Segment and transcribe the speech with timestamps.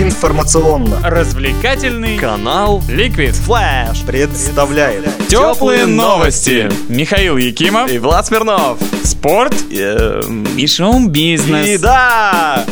[0.00, 6.70] Информационно развлекательный канал Liquid Flash представляет Теплые новости.
[6.88, 8.78] Михаил Якимов и Влад Смирнов.
[9.04, 11.68] Спорт Эм, и шоу-бизнес.
[11.68, 12.64] И да!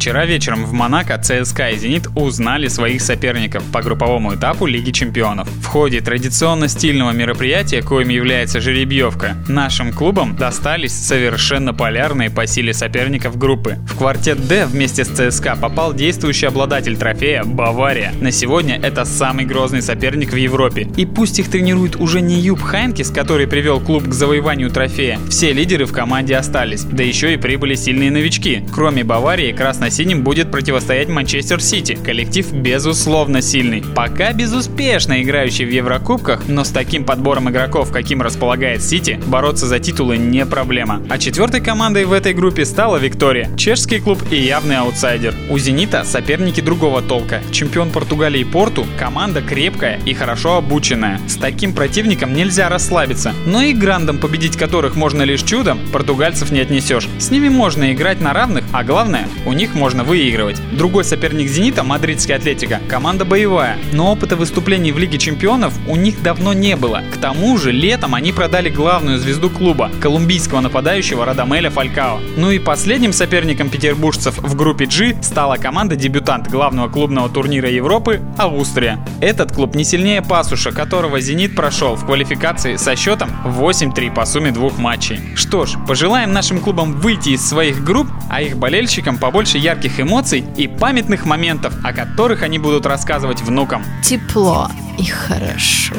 [0.00, 5.46] Вчера вечером в Монако ЦСКА и «Зенит» узнали своих соперников по групповому этапу Лиги Чемпионов.
[5.46, 12.72] В ходе традиционно стильного мероприятия, коим является жеребьевка, нашим клубам достались совершенно полярные по силе
[12.72, 13.76] соперников группы.
[13.88, 18.14] В квартет «Д» вместе с ЦСКА попал действующий обладатель трофея «Бавария».
[18.22, 20.88] На сегодня это самый грозный соперник в Европе.
[20.96, 25.52] И пусть их тренирует уже не Юб Хайнкис, который привел клуб к завоеванию трофея, все
[25.52, 26.84] лидеры в команде остались.
[26.84, 28.64] Да еще и прибыли сильные новички.
[28.72, 31.98] Кроме Баварии, красно синим будет противостоять Манчестер Сити.
[32.02, 33.82] Коллектив безусловно сильный.
[33.94, 39.78] Пока безуспешно играющий в Еврокубках, но с таким подбором игроков, каким располагает Сити, бороться за
[39.78, 41.02] титулы не проблема.
[41.08, 43.50] А четвертой командой в этой группе стала Виктория.
[43.56, 45.34] Чешский клуб и явный аутсайдер.
[45.50, 47.42] У Зенита соперники другого толка.
[47.50, 51.20] Чемпион Португалии Порту– команда крепкая и хорошо обученная.
[51.28, 53.34] С таким противником нельзя расслабиться.
[53.46, 57.08] Но и грандом, победить которых можно лишь чудом, португальцев не отнесешь.
[57.18, 60.60] С ними можно играть на равных, а главное, у них можно выигрывать.
[60.72, 66.22] Другой соперник «Зенита»– мадридский «Атлетико»– команда боевая, но опыта выступлений в Лиге Чемпионов у них
[66.22, 67.02] давно не было.
[67.14, 72.20] К тому же летом они продали главную звезду клуба– колумбийского нападающего Радамеля Фалькао.
[72.36, 79.02] Ну и последним соперником петербуржцев в группе G стала команда-дебютант главного клубного турнира Европы– Австрия.
[79.22, 84.50] Этот клуб не сильнее Пасуша, которого «Зенит» прошел в квалификации со счетом 8-3 по сумме
[84.50, 85.20] двух матчей.
[85.36, 90.44] Что ж, пожелаем нашим клубам выйти из своих групп, а их болельщикам побольше ярких эмоций
[90.56, 93.84] и памятных моментов, о которых они будут рассказывать внукам.
[94.02, 94.68] Тепло
[94.98, 95.94] и хорошо.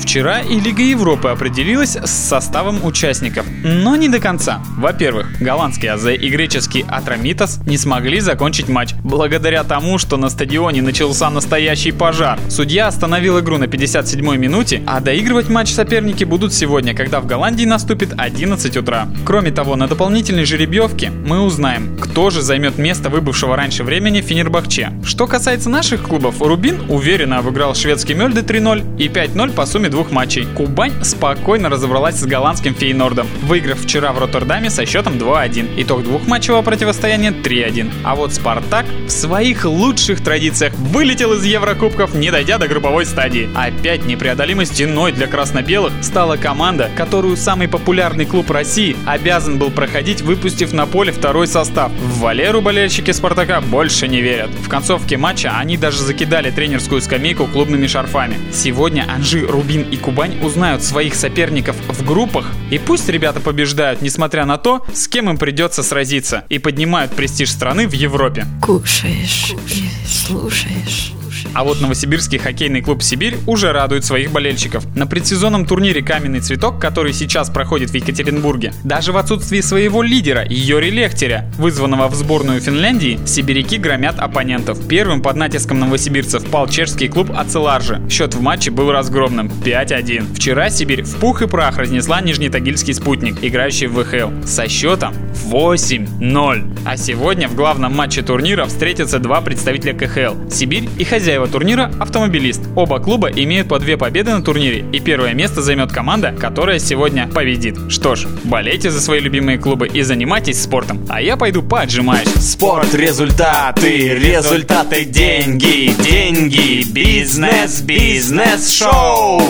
[0.00, 4.60] Вчера и Лига Европы определилась с составом участников, но не до конца.
[4.76, 10.82] Во-первых, голландский АЗ и греческий Атромитас не смогли закончить матч, благодаря тому, что на стадионе
[10.82, 12.38] начался настоящий пожар.
[12.48, 17.64] Судья остановил игру на 57-й минуте, а доигрывать матч соперники будут сегодня, когда в Голландии
[17.64, 19.08] наступит 11 утра.
[19.24, 24.92] Кроме того, на дополнительной жеребьевке мы узнаем, кто же займет место выбывшего раньше времени Фенербахче.
[25.04, 30.10] Что касается наших клубов, Рубин уверенно обыграл шведский Мельды 3-0 и 5-0 по сумме двух
[30.10, 30.46] матчей.
[30.54, 35.74] Кубань спокойно разобралась с голландским Фейнордом, выиграв вчера в Роттердаме со счетом 2-1.
[35.78, 37.90] Итог двухматчевого противостояния 3-1.
[38.04, 43.48] А вот Спартак в своих лучших традициях вылетел из Еврокубков, не дойдя до групповой стадии.
[43.54, 50.22] Опять непреодолимой стеной для красно-белых стала команда, которую самый популярный клуб России обязан был проходить,
[50.22, 51.92] выпустив на поле второй состав.
[51.92, 54.50] В Валеру болельщики Спартака больше не верят.
[54.50, 58.36] В концовке матча они даже закидали тренерскую скамейку клубными шарфами.
[58.52, 64.44] Сегодня Анжи, Рубин и Кубань узнают своих соперников в группах, и пусть ребята побеждают, несмотря
[64.44, 68.46] на то, с кем им придется сразиться, и поднимают престиж страны в Европе.
[68.62, 71.12] Кушаешь и слушаешь.
[71.52, 74.84] А вот новосибирский хоккейный клуб «Сибирь» уже радует своих болельщиков.
[74.96, 80.44] На предсезонном турнире «Каменный цветок», который сейчас проходит в Екатеринбурге, даже в отсутствии своего лидера
[80.48, 84.86] Йори Лехтеря, вызванного в сборную Финляндии, сибиряки громят оппонентов.
[84.88, 88.00] Первым под натиском новосибирцев пал чешский клуб «Ацеларжи».
[88.10, 90.34] Счет в матче был разгромным– 5-1.
[90.34, 95.14] Вчера Сибирь в пух и прах разнесла Нижнетагильский спутник, играющий в ВХЛ, со счетом
[95.50, 96.78] 8-0.
[96.84, 101.04] А сегодня в главном матче турнира встретятся два представителя КХЛ– Сибирь и
[101.34, 102.60] хозяева турнира– Автомобилист.
[102.76, 107.26] Оба клуба имеют по две победы на турнире, и первое место займет команда, которая сегодня
[107.28, 107.76] победит.
[107.88, 112.28] Что ж, болейте за свои любимые клубы и занимайтесь спортом, а я пойду поотжимаюсь.
[112.38, 119.40] Спорт, результаты, результаты, деньги, деньги, бизнес, бизнес, шоу.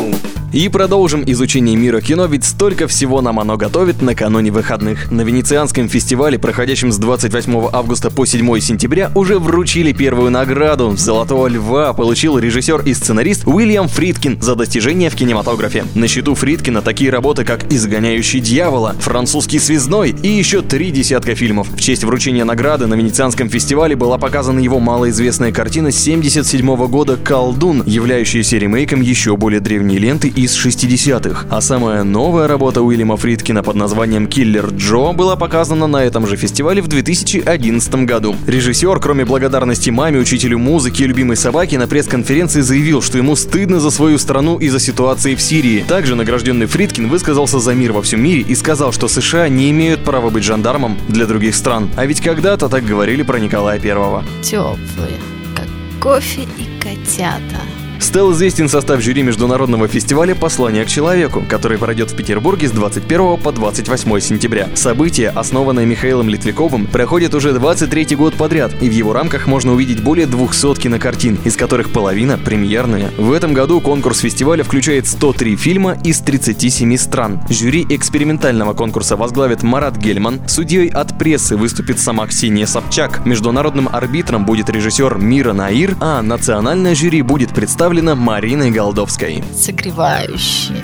[0.54, 5.10] И продолжим изучение мира кино, ведь столько всего нам оно готовит накануне выходных.
[5.10, 10.94] На Венецианском фестивале, проходящем с 28 августа по 7 сентября, уже вручили первую награду.
[10.96, 15.86] Золотого льва получил режиссер и сценарист Уильям Фридкин за достижения в кинематографе.
[15.96, 21.66] На счету Фридкина такие работы, как «Изгоняющий дьявола», «Французский связной» и еще три десятка фильмов.
[21.68, 27.82] В честь вручения награды на Венецианском фестивале была показана его малоизвестная картина 77 года «Колдун»,
[27.84, 31.46] являющаяся ремейком еще более древней ленты из 60-х.
[31.50, 36.36] А самая новая работа Уильяма Фридкина под названием «Киллер Джо» была показана на этом же
[36.36, 38.36] фестивале в 2011 году.
[38.46, 43.80] Режиссер, кроме благодарности маме, учителю музыки и любимой собаке, на пресс-конференции заявил, что ему стыдно
[43.80, 45.84] за свою страну и за ситуации в Сирии.
[45.88, 50.04] Также награжденный Фридкин высказался за мир во всем мире и сказал, что США не имеют
[50.04, 51.88] права быть жандармом для других стран.
[51.96, 54.22] А ведь когда-то так говорили про Николая Первого.
[54.42, 55.18] Теплые,
[55.56, 55.68] как
[56.02, 57.62] кофе и котята.
[58.00, 63.38] Стал известен состав жюри международного фестиваля «Послание к человеку», который пройдет в Петербурге с 21
[63.38, 64.68] по 28 сентября.
[64.74, 70.02] Событие, основанное Михаилом Литвиковым, проходит уже 23 год подряд, и в его рамках можно увидеть
[70.02, 73.10] более 200 кинокартин, из которых половина премьерные.
[73.16, 77.40] В этом году конкурс фестиваля включает 103 фильма из 37 стран.
[77.48, 84.44] Жюри экспериментального конкурса возглавит Марат Гельман, судьей от прессы выступит сама Ксения Собчак, международным арбитром
[84.44, 89.42] будет режиссер Мира Наир, а национальное жюри будет представлено Мариной Голдовской.
[89.54, 90.82] Согревающие,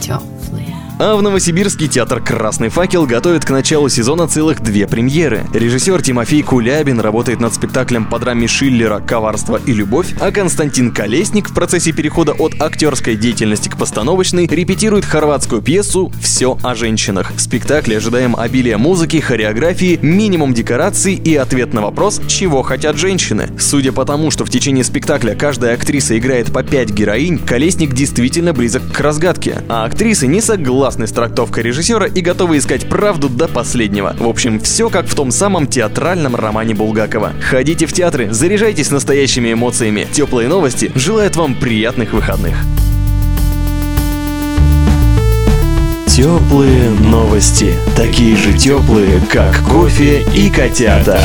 [0.00, 0.39] теплые.
[1.02, 5.46] А в Новосибирский театр «Красный факел» готовит к началу сезона целых две премьеры.
[5.54, 11.48] Режиссер Тимофей Кулябин работает над спектаклем по драме Шиллера «Коварство и любовь», а Константин Колесник
[11.48, 17.32] в процессе перехода от актерской деятельности к постановочной репетирует хорватскую пьесу «Все о женщинах».
[17.34, 23.48] В спектакле ожидаем обилия музыки, хореографии, минимум декораций и ответ на вопрос «Чего хотят женщины?».
[23.58, 28.52] Судя по тому, что в течение спектакля каждая актриса играет по пять героинь, Колесник действительно
[28.52, 33.28] близок к разгадке, а актрисы не согласны согласны с трактовкой режиссера и готовы искать правду
[33.28, 34.16] до последнего.
[34.18, 37.32] В общем, все как в том самом театральном романе Булгакова.
[37.48, 40.08] Ходите в театры, заряжайтесь настоящими эмоциями.
[40.10, 42.56] Теплые новости желают вам приятных выходных.
[46.08, 47.72] Теплые новости.
[47.96, 51.20] Такие же теплые, как кофе и котята.